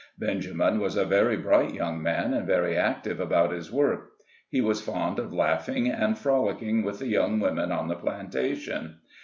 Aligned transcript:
Benjamin 0.17 0.79
was 0.79 0.97
a 0.97 1.05
very 1.05 1.37
bright 1.37 1.75
young 1.75 2.01
man, 2.01 2.33
and 2.33 2.47
very 2.47 2.75
active 2.75 3.19
about 3.19 3.51
his 3.51 3.71
work. 3.71 4.13
He 4.49 4.59
was 4.59 4.81
fond 4.81 5.19
of 5.19 5.31
laugh 5.31 5.69
ing 5.69 5.89
and 5.91 6.17
frolicking 6.17 6.81
with 6.81 6.97
the 6.97 7.07
young 7.07 7.39
women 7.39 7.71
on 7.71 7.87
the 7.87 7.95
plantation. 7.95 8.95